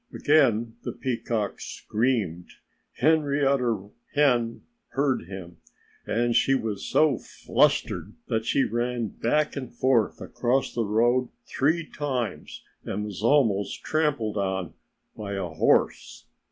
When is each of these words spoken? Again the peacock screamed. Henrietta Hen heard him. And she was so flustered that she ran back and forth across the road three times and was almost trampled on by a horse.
Again 0.11 0.77
the 0.81 0.93
peacock 0.93 1.59
screamed. 1.61 2.49
Henrietta 2.93 3.91
Hen 4.15 4.63
heard 4.93 5.25
him. 5.27 5.57
And 6.07 6.35
she 6.35 6.55
was 6.55 6.87
so 6.89 7.19
flustered 7.19 8.15
that 8.27 8.43
she 8.43 8.63
ran 8.63 9.09
back 9.09 9.55
and 9.55 9.71
forth 9.71 10.19
across 10.19 10.73
the 10.73 10.85
road 10.85 11.29
three 11.45 11.85
times 11.85 12.63
and 12.83 13.05
was 13.05 13.21
almost 13.21 13.83
trampled 13.83 14.37
on 14.37 14.73
by 15.15 15.33
a 15.33 15.49
horse. 15.49 16.25